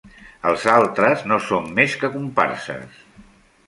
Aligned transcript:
Els 0.51 0.63
altres 0.77 1.27
no 1.33 1.39
són 1.51 1.71
més 1.81 1.97
que 2.01 2.13
comparses. 2.19 3.03